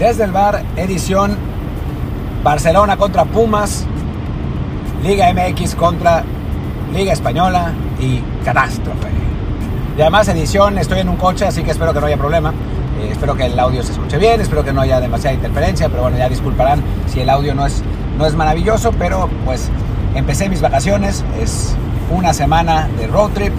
[0.00, 1.36] Desde el bar, edición
[2.42, 3.84] Barcelona contra Pumas,
[5.02, 6.24] Liga MX contra
[6.94, 9.08] Liga Española y Catástrofe.
[9.98, 12.54] Y además edición, estoy en un coche, así que espero que no haya problema.
[12.98, 16.00] Eh, espero que el audio se escuche bien, espero que no haya demasiada interferencia, pero
[16.00, 17.82] bueno, ya disculparán si el audio no es,
[18.16, 19.68] no es maravilloso, pero pues
[20.14, 21.76] empecé mis vacaciones, es
[22.10, 23.52] una semana de road trip,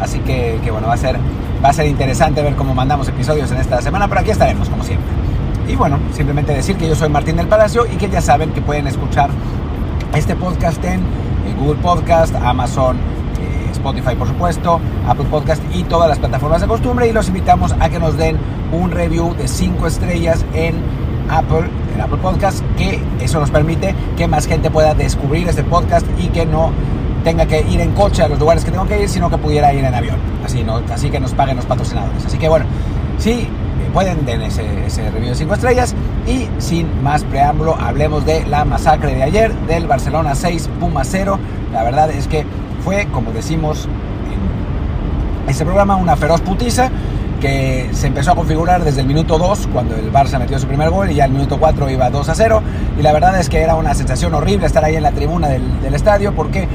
[0.00, 1.18] así que, que bueno, va a, ser,
[1.62, 4.84] va a ser interesante ver cómo mandamos episodios en esta semana, pero aquí estaremos como
[4.84, 5.21] siempre.
[5.68, 8.60] Y bueno, simplemente decir que yo soy Martín del Palacio y que ya saben que
[8.60, 9.30] pueden escuchar
[10.14, 11.00] este podcast en
[11.58, 17.08] Google Podcast, Amazon, eh, Spotify por supuesto, Apple Podcast y todas las plataformas de costumbre
[17.08, 18.36] y los invitamos a que nos den
[18.72, 20.74] un review de 5 estrellas en
[21.30, 26.06] Apple, en Apple Podcast, que eso nos permite que más gente pueda descubrir este podcast
[26.18, 26.72] y que no
[27.22, 29.72] tenga que ir en coche a los lugares que tengo que ir, sino que pudiera
[29.72, 30.16] ir en avión.
[30.44, 30.80] Así, ¿no?
[30.92, 32.26] Así que nos paguen los patrocinadores.
[32.26, 32.66] Así que bueno,
[33.18, 33.48] sí,
[33.92, 35.94] pueden den ese, ese review de 5 estrellas.
[36.26, 41.38] Y sin más preámbulo, hablemos de la masacre de ayer, del Barcelona 6, Puma 0.
[41.72, 42.44] La verdad es que
[42.84, 43.88] fue, como decimos
[45.44, 46.90] en este programa, una feroz putiza
[47.40, 50.90] que se empezó a configurar desde el minuto 2, cuando el Barça metió su primer
[50.90, 52.62] gol, y ya el minuto 4 iba 2 a 0.
[52.96, 55.82] Y la verdad es que era una sensación horrible estar ahí en la tribuna del,
[55.82, 56.68] del estadio, porque, eh,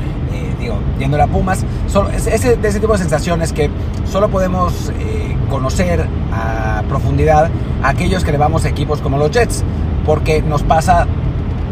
[0.59, 3.69] digo, viendo a Pumas, solo, ese, de ese tipo de sensaciones que
[4.11, 6.05] solo podemos eh, conocer
[6.87, 7.49] profundidad
[7.83, 9.63] a aquellos que le vamos a equipos como los Jets,
[10.05, 11.05] porque nos pasa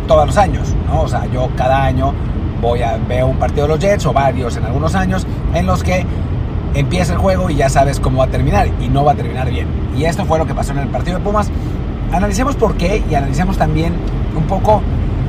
[0.07, 1.01] todos los años, ¿no?
[1.01, 2.13] O sea, yo cada año
[2.61, 5.83] voy a veo un partido de los Jets o varios en algunos años en los
[5.83, 6.05] que
[6.73, 9.49] empieza el juego y ya sabes cómo va a terminar y no va a terminar
[9.49, 9.67] bien.
[9.97, 11.49] Y esto fue lo que pasó en el partido de Pumas.
[12.11, 13.93] Analicemos por qué y analicemos también
[14.35, 14.81] un poco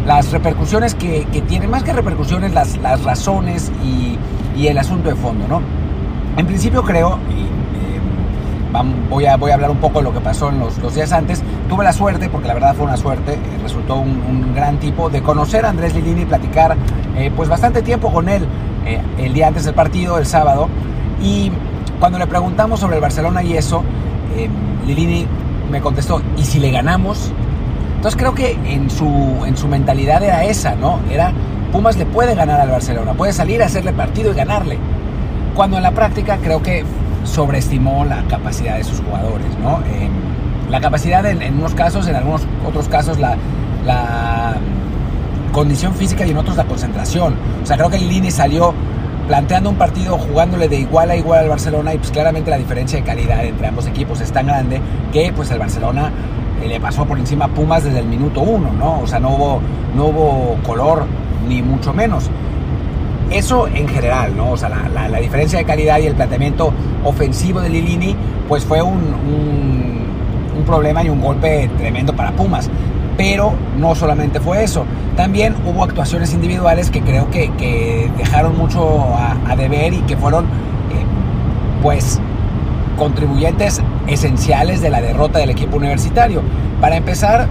[0.06, 4.18] las repercusiones que, que tiene, más que repercusiones, las, las razones y,
[4.58, 5.60] y, el asunto de fondo, ¿no?
[6.36, 7.55] En principio creo, y
[8.82, 11.42] voy, a, voy a hablar un poco de lo que pasó en los, días antes,
[11.68, 15.10] tuve la suerte, porque la verdad fue una suerte, eh, resultó un, un, gran tipo,
[15.10, 16.76] de conocer a Andrés Lilini y platicar
[17.16, 18.46] eh, pues bastante tiempo con él
[18.86, 20.68] eh, el día antes del partido, el sábado,
[21.20, 21.50] y
[21.98, 23.82] cuando le preguntamos sobre el Barcelona y eso,
[24.36, 24.48] eh,
[24.86, 25.26] Lilini
[25.70, 27.32] me contestó, ¿y si le ganamos?
[27.96, 31.00] Entonces creo que en su, en su mentalidad era esa, ¿no?
[31.10, 31.32] Era,
[31.72, 34.78] Pumas le puede ganar al Barcelona, puede salir a hacerle partido y ganarle.
[35.54, 36.84] Cuando en la práctica creo que
[37.26, 39.80] sobreestimó la capacidad de sus jugadores, ¿no?
[39.86, 40.08] Eh,
[40.70, 43.36] la capacidad en, unos casos, en algunos otros casos la,
[45.52, 47.34] condición física y en otros la concentración.
[47.62, 48.74] O sea, creo que Lilini salió
[49.26, 52.98] planteando un partido jugándole de igual a igual al Barcelona y pues claramente la diferencia
[52.98, 54.82] de calidad entre ambos equipos es tan grande
[55.12, 56.12] que pues el Barcelona
[56.62, 59.00] eh, le pasó por encima a Pumas desde el minuto uno, ¿no?
[59.00, 59.60] O sea, no hubo,
[59.96, 61.06] no hubo color
[61.48, 62.28] ni mucho menos.
[63.30, 64.52] Eso en general, ¿no?
[64.52, 66.72] O sea, la, la, diferencia de calidad y el planteamiento
[67.04, 68.14] ofensivo de Lilini
[68.48, 72.68] pues fue un, un, problema y un golpe tremendo para Pumas
[73.16, 74.84] pero no solamente fue eso,
[75.16, 80.16] también hubo actuaciones individuales que creo que, que dejaron mucho a, a, deber y que
[80.16, 80.48] fueron eh,
[81.82, 82.20] pues
[82.98, 86.42] contribuyentes esenciales de la derrota del equipo universitario.
[86.80, 87.46] Para empezar,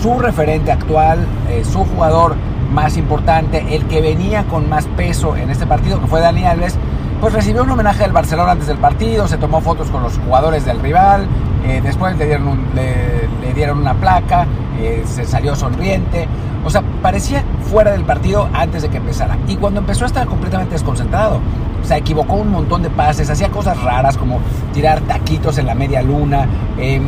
[0.00, 2.36] su referente actual, eh, su jugador
[2.72, 6.76] más importante, el que venía con más peso en este partido, que fue Dani Alves,
[7.20, 10.64] pues recibió un homenaje del Barcelona antes del partido, se tomó fotos con los jugadores
[10.64, 11.28] del rival,
[11.64, 14.46] eh, después le dieron, le, dieron una placa,
[14.80, 16.26] eh, se salió sonriente,
[16.64, 19.38] o sea, parecía fuera del partido antes de que empezara.
[19.46, 21.40] Y cuando empezó estaba completamente desconcentrado.
[21.82, 24.40] O sea, equivocó un montón de pases, hacía cosas raras como
[24.72, 26.46] tirar taquitos en la media luna.
[26.78, 27.00] Eh,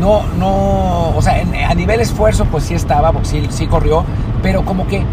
[0.00, 4.04] no, no, o sea, a nivel esfuerzo pues sí estaba, pues sí, sí corrió,
[4.42, 5.04] pero como que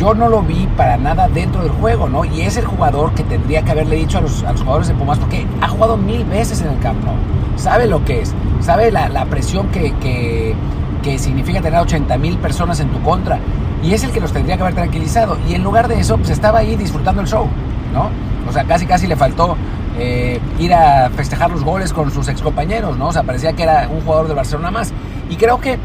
[0.00, 2.24] yo no lo vi para nada dentro del juego, ¿no?
[2.24, 4.94] Y es el jugador que tendría que haberle dicho a los, a los jugadores de
[4.94, 7.14] Pumas, porque ha jugado mil veces en el Camp Nou,
[7.56, 10.54] sabe lo que es, sabe la, la presión que, que,
[11.02, 13.38] que, significa tener 80 mil personas en tu contra,
[13.82, 16.30] y es el que los tendría que haber tranquilizado, y en lugar de eso, pues
[16.30, 17.46] estaba ahí disfrutando el show,
[17.92, 18.08] ¿no?
[18.48, 19.54] O sea, casi casi le faltó
[19.98, 23.08] eh, ir a festejar los goles con sus excompañeros, ¿no?
[23.08, 24.94] O sea, parecía que era un jugador de Barcelona más,
[25.28, 25.78] y creo que,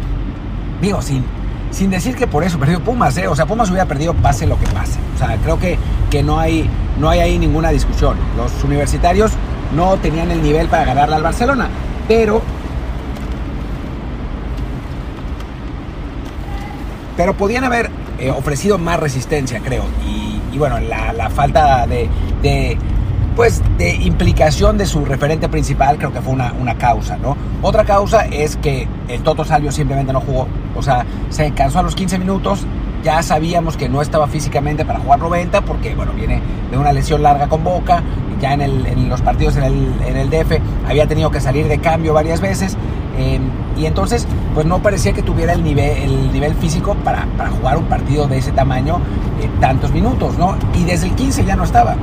[0.81, 1.25] digo, sin
[1.71, 3.27] sin decir que por eso perdió Pumas, ¿eh?
[3.27, 4.99] o sea, Pumas hubiera perdido pase lo que pase.
[5.15, 5.77] O sea, creo que,
[6.09, 6.69] que no, hay,
[6.99, 8.17] no hay ahí ninguna discusión.
[8.37, 9.31] Los universitarios
[9.75, 11.69] no tenían el nivel para ganarle al Barcelona,
[12.07, 12.41] pero...
[17.17, 17.89] Pero podían haber
[18.19, 19.83] eh, ofrecido más resistencia, creo.
[20.05, 22.77] Y, bueno, la, falta de,
[23.35, 27.35] pues, de implicación de su referente principal creo que fue una, una causa, ¿no?
[27.61, 30.47] Otra causa es que el Toto Salvio simplemente no jugó.
[30.75, 32.65] O sea, se cansó a los 15 minutos.
[33.03, 36.41] Ya sabíamos que no estaba físicamente para jugar 90 porque, bueno, viene
[36.71, 38.01] de una lesión larga con Boca.
[38.41, 42.13] Ya en, el, en los partidos en el, DF había tenido que salir de cambio
[42.13, 42.77] varias veces.
[43.17, 43.39] Eh,
[43.77, 47.77] y entonces, pues no parecía que tuviera el nivel, el nivel físico para, para jugar
[47.77, 48.99] un partido de ese tamaño
[49.59, 50.55] tantos minutos, ¿no?
[50.73, 51.95] Y desde el 15 ya no estaba.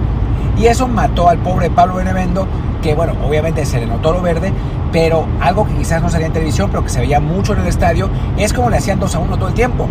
[0.58, 2.46] Y eso mató al pobre Pablo Benevendo,
[2.82, 4.52] que bueno, obviamente se le notó lo verde,
[4.92, 7.66] pero algo que quizás no salía en televisión, pero que se veía mucho en el
[7.66, 9.88] estadio, es como le hacían 2 a 1 todo el tiempo.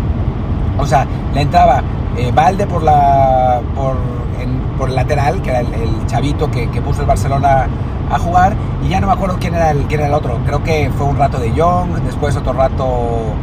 [0.78, 1.82] O sea, le entraba
[2.16, 3.96] eh, Valde por la por,
[4.78, 7.66] por el lateral, que era el, chavito que, puso el Barcelona
[8.10, 8.54] a jugar,
[8.84, 10.38] y ya no me acuerdo quién era el, quién era el otro.
[10.46, 13.34] Creo que fue un rato de Young, después otro rato.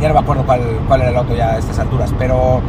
[0.00, 2.62] Ya no me acuerdo cuál, cuál era el otro ya a estas alturas, pero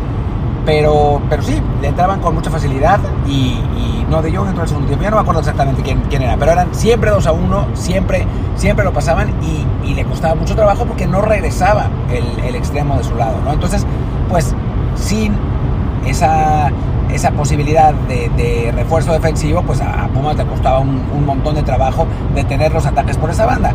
[0.66, 3.62] pero, pero sí, le entraban con mucha facilidad y,
[4.10, 5.04] no de Jong entró el segundo tiempo.
[5.04, 8.28] Ya no me acuerdo exactamente quién, quién era, pero eran siempre 2 a 1, siempre,
[8.56, 9.66] siempre lo pasaban y,
[9.96, 13.38] le costaba mucho trabajo porque no regresaba el, el extremo de su lado.
[13.46, 13.54] ¿no?
[13.54, 13.86] Entonces,
[14.30, 14.54] pues
[14.96, 15.34] sin
[16.06, 16.70] esa,
[17.14, 22.06] esa posibilidad de, refuerzo defensivo, pues a, Pumas le costaba un, un, montón de trabajo
[22.34, 23.74] detener los ataques por esa banda.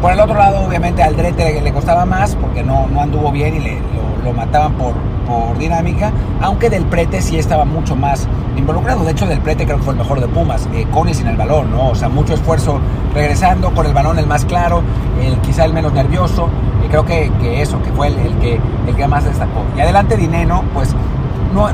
[0.00, 3.56] Por el otro lado, obviamente al Drete le, costaba más porque no, no anduvo bien
[3.56, 3.78] y le,
[4.24, 4.94] lo, mataban por,
[5.26, 9.04] por dinámica, aunque Del Prete sí estaba mucho más involucrado.
[9.04, 11.26] De hecho, Del Prete creo que fue el mejor de Pumas, eh, con y sin
[11.26, 11.88] el balón, ¿no?
[11.88, 12.78] O sea, mucho esfuerzo
[13.12, 14.82] regresando, con el balón el más claro,
[15.20, 16.48] el, quizá el menos nervioso.
[16.84, 19.64] Y creo que, que eso, que fue el, el, que, el que más destacó.
[19.76, 20.94] Y adelante Dineno, pues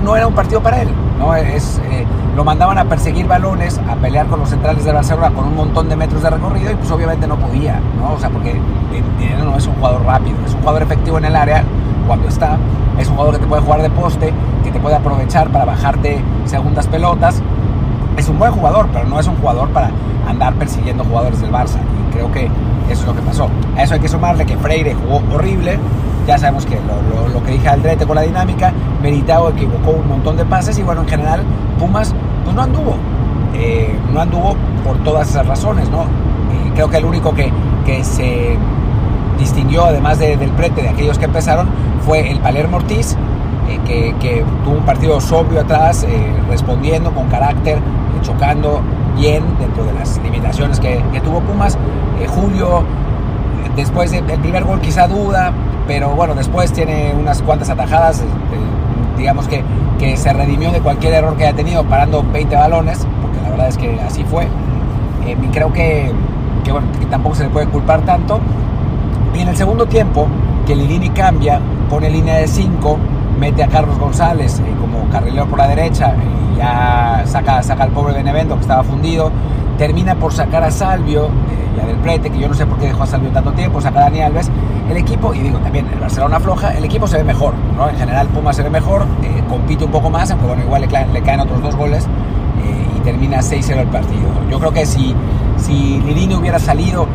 [0.02, 0.88] no, era un partido para él,
[1.18, 1.34] ¿no?
[1.34, 5.46] Es, eh, lo mandaban a perseguir balones, a pelear con los centrales de Barcelona con
[5.46, 8.14] un montón de metros de recorrido y pues obviamente no podía, ¿no?
[8.14, 8.58] O sea, porque
[9.18, 11.62] Dineno no es un jugador rápido, es un jugador efectivo en el área
[12.06, 12.58] cuando está,
[12.98, 14.32] es un jugador que te puede jugar de poste,
[14.62, 17.42] que te puede aprovechar para bajarte segundas pelotas.
[18.16, 19.90] Es un buen jugador, pero no es un jugador para
[20.28, 21.78] andar persiguiendo jugadores del Barça.
[21.78, 22.44] Y creo que
[22.88, 23.48] eso es lo que pasó.
[23.76, 25.78] A eso hay que sumarle que Freire jugó horrible.
[26.26, 26.78] Ya sabemos que
[27.32, 28.72] lo, que dije Aldrete con la dinámica,
[29.02, 31.42] Meritao equivocó un montón de pases y bueno, en general
[31.78, 32.96] Pumas pues no anduvo.
[33.54, 36.06] Eh, no anduvo por todas esas razones, ¿no?
[36.74, 37.52] creo que el único que,
[37.86, 38.56] que se
[39.38, 41.68] distinguió, además del prete de aquellos que empezaron,
[42.04, 43.16] fue el Palermo Ortiz,
[43.68, 47.80] eh, que, tuvo un partido sobrio atrás, eh, respondiendo con carácter, eh,
[48.22, 48.80] chocando
[49.16, 51.78] bien dentro de las limitaciones que, tuvo Pumas.
[52.28, 52.82] Julio,
[53.76, 55.52] después del primer gol quizá duda,
[55.86, 58.22] pero bueno, después tiene unas cuantas atajadas,
[59.16, 59.62] digamos que,
[59.98, 63.68] que se redimió de cualquier error que haya tenido parando 20 balones, porque la verdad
[63.68, 64.46] es que así fue.
[65.26, 66.12] y creo que,
[66.64, 68.40] que tampoco se le puede culpar tanto.
[69.34, 70.28] Y en el segundo tiempo,
[70.66, 71.60] que Lilini cambia,
[71.90, 72.98] pone línea de 5,
[73.38, 77.90] mete a Carlos González eh, como carrilero por la derecha y ya saca, saca al
[77.90, 79.30] pobre Benevento que estaba fundido.
[79.78, 82.86] Termina por sacar a Salvio, eh, ya del prete, que yo no sé por qué
[82.86, 84.50] dejó a Salvio tanto tiempo, saca a Dani Alves.
[84.88, 87.88] El equipo, y digo también, el Barcelona floja, el equipo se ve mejor, ¿no?
[87.88, 91.06] En general Puma se ve mejor, eh, compite un poco más, aunque bueno, igual le,
[91.12, 92.06] le caen otros dos goles
[92.96, 94.28] y termina 6-0 el partido.
[94.50, 95.14] Yo creo que si,
[95.56, 97.06] si Lilini hubiera salido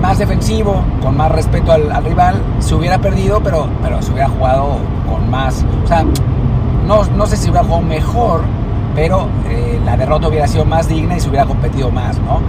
[0.00, 4.76] más defensivo, con más respeto al, rival, se hubiera perdido, pero, pero se hubiera jugado
[5.08, 5.64] con más.
[5.84, 6.04] O sea,
[6.86, 8.42] no, no sé si hubiera jugado mejor,
[8.96, 12.40] pero eh, la derrota hubiera sido más digna y se hubiera competido más, ¿no?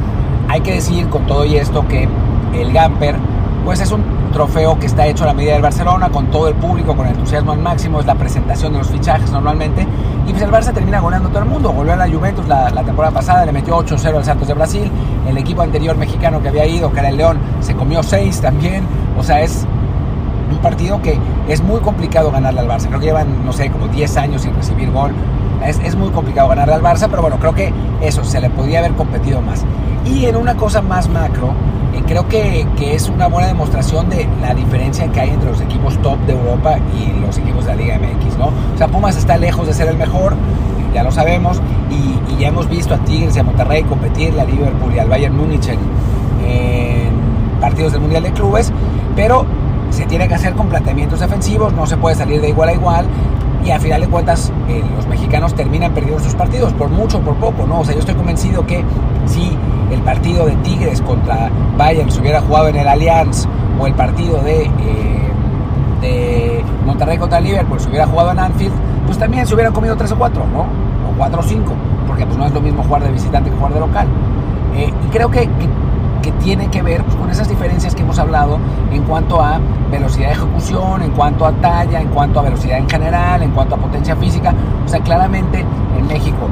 [0.47, 2.07] Hay que decir con todo y esto que
[2.53, 3.15] el Gamper,
[3.65, 4.01] pues es un
[4.31, 7.51] trofeo que está hecho a la medida del Barcelona, con todo el público, con entusiasmo
[7.51, 9.85] al máximo, es la presentación de los fichajes normalmente,
[10.25, 12.83] y pues el Barça termina goleando todo el mundo, volvió a la Juventus la, la
[12.83, 14.89] temporada pasada, le metió 8-0 al Santos de Brasil,
[15.27, 18.85] el equipo anterior mexicano que había ido, que era el León, se comió 6 también,
[19.19, 19.65] o sea, es
[20.49, 21.19] un partido que
[21.49, 24.55] es muy complicado ganarle al Barça, creo que llevan, no sé, como 10 años sin
[24.55, 25.11] recibir gol,
[25.65, 28.79] es, es muy complicado ganarle al Barça, pero bueno, creo que eso, se le podría
[28.79, 29.63] haber competido más.
[30.05, 31.53] Y en una cosa más macro,
[31.93, 35.61] eh, creo que, que, es una buena demostración de la diferencia que hay entre los
[35.61, 38.47] equipos top de Europa y los equipos de la Liga MX, ¿no?
[38.47, 40.35] O sea, Pumas está lejos de ser el mejor,
[40.93, 44.93] ya lo sabemos, y, ya hemos visto a Tigres y a Monterrey competir, a Liverpool
[44.93, 45.79] y al Bayern Múnich en,
[47.59, 48.71] partidos del Mundial de Clubes,
[49.15, 49.43] pero
[49.89, 53.07] se tiene que hacer con planteamientos defensivos, no se puede salir de igual a igual,
[53.67, 57.35] y a final de cuentas eh, los mexicanos terminan perdiendo sus partidos, por mucho por
[57.35, 57.81] poco, ¿no?
[57.81, 58.81] O sea, yo estoy convencido que
[59.25, 59.57] si
[59.91, 63.45] el partido de Tigres contra Bayern se hubiera jugado en el Allianz
[63.77, 65.31] o el partido de, eh,
[65.99, 68.73] de Monterrey contra Liverpool se hubiera jugado en Anfield,
[69.05, 70.61] pues también se hubieran comido 3 o 4, ¿no?
[70.61, 71.73] O 4 o 5,
[72.07, 74.07] porque pues no es lo mismo jugar de visitante que jugar de local.
[74.77, 75.67] Eh, y creo que, que,
[76.33, 78.59] tiene que ver con esas diferencias que hemos hablado
[78.91, 79.59] en cuanto a
[79.91, 83.75] velocidad de ejecución, en cuanto a talla, en cuanto a velocidad en general, en cuanto
[83.75, 84.53] a potencia física.
[84.85, 85.65] O sea, claramente
[85.97, 86.47] en México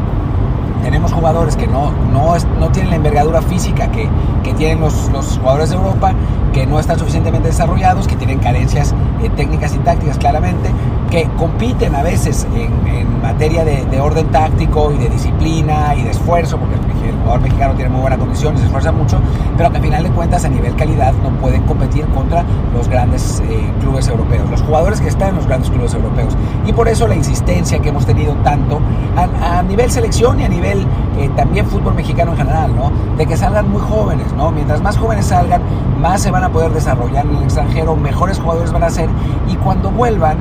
[0.86, 4.08] tenemos jugadores que no, no, no tienen la envergadura física que,
[4.44, 6.14] que tienen los, los, jugadores de Europa,
[6.56, 10.70] que no están suficientemente desarrollados, que tienen carencias eh, técnicas y tácticas claramente,
[11.12, 16.58] que compiten a veces en, materia de, orden táctico y de disciplina y de esfuerzo,
[16.58, 19.18] porque el, jugador mexicano tiene muy buena condición y se esfuerza mucho,
[19.58, 23.42] pero que al final de cuentas a nivel calidad no pueden competir contra los grandes
[23.50, 26.38] eh, clubes europeos, los jugadores que están en los grandes clubes europeos.
[26.68, 28.80] Y por eso la insistencia que hemos tenido tanto
[29.18, 30.86] a, nivel selección y a nivel
[31.18, 32.92] eh, también fútbol mexicano en general, ¿no?
[33.18, 34.52] De que salgan muy jóvenes, ¿no?
[34.52, 35.62] Mientras más jóvenes salgan,
[36.00, 39.10] más se van a poder desarrollar en el extranjero, mejores jugadores van a ser
[39.48, 40.38] y cuando vuelvan,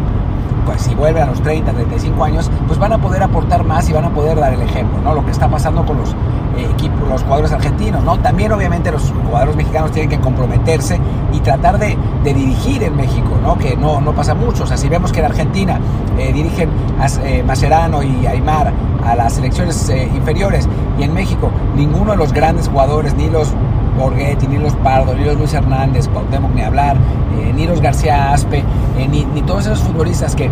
[0.67, 3.93] pues si vuelven a los 30, 35 años, pues van a poder aportar más y
[3.93, 5.15] van a poder dar el ejemplo, ¿no?
[5.15, 8.19] Lo que está pasando con los eh, equipos, los jugadores argentinos, ¿no?
[8.19, 10.99] También obviamente los jugadores mexicanos tienen que comprometerse
[11.33, 13.59] y tratar de, dirigir en México, ¿no?
[13.59, 15.79] Que no, no pasa mucho, o sea, si vemos que en Argentina
[16.19, 18.73] eh, dirigen a eh, Macerano y Aymar
[19.05, 20.67] a las selecciones inferiores
[20.99, 23.53] y en México ninguno de los grandes jugadores, ni los
[23.97, 26.97] Borghetti, ni los Pardo, ni los Luis Hernández, Cuauhtémoc ni hablar,
[27.39, 28.59] eh, ni García Aspe,
[28.99, 30.51] eh, ni, todos esos futbolistas que,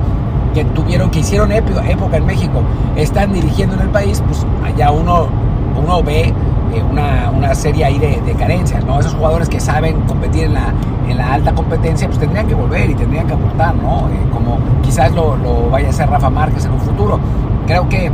[0.54, 2.62] que tuvieron, que hicieron época en México,
[2.96, 5.26] están dirigiendo en el país, pues allá uno,
[5.82, 6.32] uno ve
[6.74, 8.98] eh, una, una, serie ahí de, carencias, ¿no?
[9.00, 10.72] Esos jugadores que saben competir en la,
[11.08, 14.08] en la alta competencia, pues tendrían que volver y tendrían que aportar, ¿no?
[14.32, 17.20] como quizás lo, lo vaya a hacer Rafa Márquez en un futuro.
[17.66, 18.10] Creo que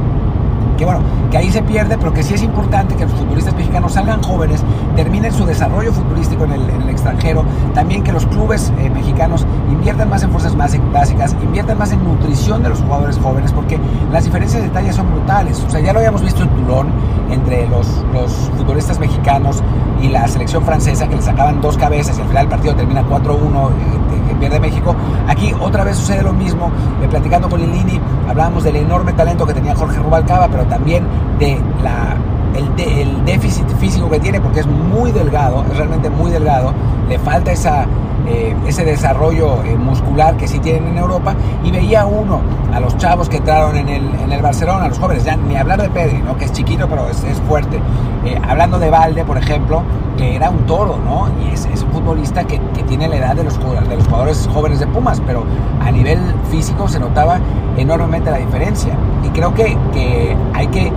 [0.76, 1.00] que bueno,
[1.30, 4.62] que ahí se pierde, pero que sí es importante que los futbolistas mexicanos salgan jóvenes,
[4.96, 10.22] terminen su desarrollo futbolístico en el, extranjero, también que los clubes eh, mexicanos inviertan más
[10.22, 13.78] en fuerzas más básicas, inviertan más en nutrición de los jugadores jóvenes, porque
[14.12, 15.62] las diferencias de talla son brutales.
[15.66, 16.88] O sea, ya lo habíamos visto en Toulon
[17.30, 19.62] entre los, los futbolistas mexicanos
[20.00, 23.02] y la selección francesa, que le sacaban dos cabezas y al final el partido termina
[23.02, 23.72] 4-1 eh,
[24.07, 24.07] que
[24.38, 24.94] pierde México.
[25.26, 26.70] Aquí otra vez sucede lo mismo,
[27.02, 31.04] eh, platicando con Lilini, hablábamos del enorme talento que tenía Jorge Rubalcaba, pero también
[31.38, 32.16] de la,
[32.54, 36.72] el, déficit físico que tiene porque es muy delgado, es realmente muy delgado,
[37.08, 37.86] le falta esa,
[38.28, 42.40] eh, ese desarrollo eh, muscular que sí tienen en Europa y veía uno
[42.72, 45.56] a los chavos que entraron en el, en el Barcelona, a los jóvenes, ya ni
[45.56, 46.36] hablar de Pedri, ¿no?
[46.36, 47.80] que es chiquito pero es, es fuerte,
[48.24, 49.82] eh, hablando de Valde, por ejemplo,
[50.16, 51.28] que era un toro, ¿no?
[51.42, 54.48] Y es, es un futbolista que, que, tiene la edad de los, de los jugadores
[54.52, 55.44] jóvenes de Pumas, pero
[55.80, 56.18] a nivel
[56.50, 57.38] físico se notaba
[57.76, 58.94] enormemente la diferencia.
[59.24, 60.92] Y creo que, que hay que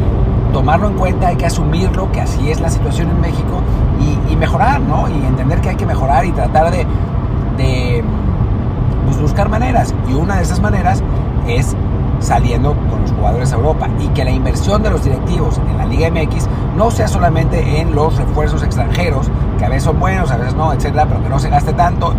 [0.52, 3.62] tomarlo en cuenta, hay que asumirlo, que así es la situación en México
[4.30, 5.08] y, mejorar, ¿no?
[5.08, 6.88] Y entender que hay que mejorar y tratar de,
[7.58, 8.03] de
[9.05, 9.93] pues, buscar maneras.
[10.10, 11.03] Y una de esas maneras
[11.48, 11.75] es
[12.20, 15.86] saliendo con los jugadores a Europa y que la inversión de los directivos en la
[15.86, 19.29] Liga MX no sea solamente en los refuerzos extranjeros,
[19.62, 22.15] que a veces son buenos, a veces no, etcétera, pero que no se gaste tanto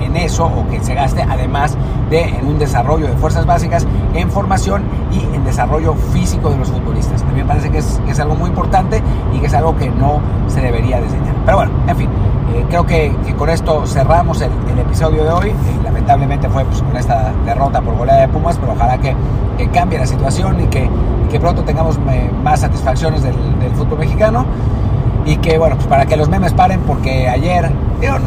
[0.00, 1.76] en, eso o que se gaste además
[2.10, 6.68] de en un desarrollo de fuerzas básicas, en formación y en desarrollo físico de los
[6.68, 7.22] futbolistas.
[7.24, 9.02] También parece que es, es algo muy importante
[9.34, 11.34] y que es algo que no se debería diseñar.
[11.44, 12.08] Pero bueno, en fin,
[12.54, 15.48] eh, creo que, con esto cerramos el, episodio de hoy.
[15.50, 19.14] Eh, lamentablemente fue pues, con esta derrota por goleada de Pumas, pero ojalá que,
[19.72, 20.88] cambie la situación y que,
[21.30, 23.34] que pronto tengamos eh, más satisfacciones del,
[23.76, 24.46] fútbol mexicano.
[25.24, 27.70] Y que, bueno, pues para que los memes paren, porque ayer,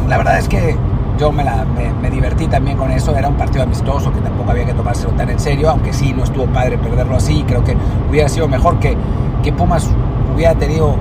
[0.08, 0.76] la verdad es que
[1.18, 3.14] yo me, la, me, divertí también con eso.
[3.16, 6.24] Era un partido amistoso que tampoco había que tomárselo tan en serio, aunque sí no
[6.24, 7.44] estuvo padre perderlo así.
[7.46, 7.76] Creo que
[8.08, 8.96] hubiera sido mejor que,
[9.42, 9.90] que Pumas
[10.34, 10.96] hubiera tenido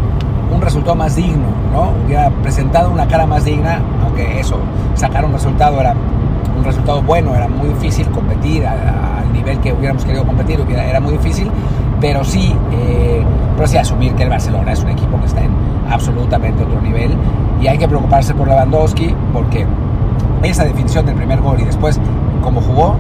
[0.54, 1.94] un resultado más digno, ¿no?
[2.06, 4.58] Hubiera presentado una cara más digna, aunque eso,
[4.96, 5.96] sacar un resultado era
[6.56, 11.14] un resultado bueno, era muy difícil competir al nivel que hubiéramos querido competir, era muy
[11.14, 11.50] difícil,
[12.00, 13.24] pero sí, eh,
[13.56, 15.52] pero sí asumir que el Barcelona es un equipo que está en
[15.90, 17.16] absolutamente otro nivel
[17.62, 19.66] y hay que preocuparse por Lewandowski porque
[20.44, 22.00] esa definición del primer gol y después
[22.42, 22.96] como jugó,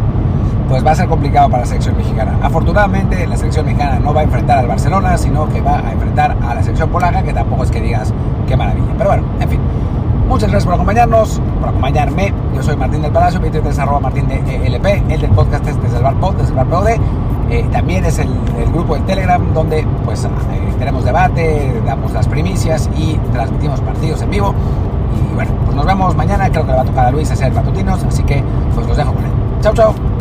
[0.69, 2.37] pues va a ser complicado para la selección mexicana.
[2.41, 6.37] Afortunadamente la selección mexicana no va a enfrentar al Barcelona, sino que va a enfrentar
[6.41, 8.13] a la selección polaca, que tampoco es que digas
[8.47, 8.87] qué maravilla.
[8.97, 9.59] Pero bueno, en fin.
[10.27, 12.33] Muchas gracias por acompañarnos, por acompañarme.
[12.55, 15.67] Yo soy Martín del Palacio, mi Twitter es arroba Martín de LP, el del podcast
[15.67, 16.87] es desde el pod, desde el bar POD.
[17.53, 18.27] Eh, también es el,
[18.73, 20.27] grupo de Telegram donde pues eh,
[20.79, 24.55] tenemos debate, damos las primicias y transmitimos partidos en vivo.
[25.15, 27.53] Y bueno, pues nos vemos mañana, creo que le va a tocar a Luis hacer
[27.53, 28.43] matutinos, así que
[28.73, 29.31] pues los dejo con él.
[29.61, 30.12] Chao, chao.